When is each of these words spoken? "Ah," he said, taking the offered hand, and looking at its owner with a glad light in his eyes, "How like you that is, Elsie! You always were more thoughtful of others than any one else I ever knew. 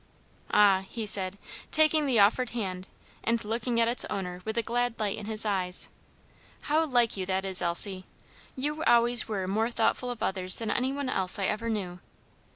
"Ah," 0.49 0.83
he 0.89 1.05
said, 1.05 1.37
taking 1.71 2.07
the 2.07 2.17
offered 2.19 2.49
hand, 2.57 2.87
and 3.23 3.45
looking 3.45 3.79
at 3.79 3.87
its 3.87 4.03
owner 4.05 4.41
with 4.45 4.57
a 4.57 4.63
glad 4.63 4.99
light 4.99 5.15
in 5.15 5.27
his 5.27 5.45
eyes, 5.45 5.89
"How 6.63 6.83
like 6.87 7.17
you 7.17 7.27
that 7.27 7.45
is, 7.45 7.61
Elsie! 7.61 8.07
You 8.55 8.83
always 8.85 9.27
were 9.27 9.47
more 9.47 9.69
thoughtful 9.69 10.09
of 10.09 10.23
others 10.23 10.55
than 10.57 10.71
any 10.71 10.91
one 10.91 11.07
else 11.07 11.37
I 11.37 11.45
ever 11.45 11.69
knew. 11.69 11.99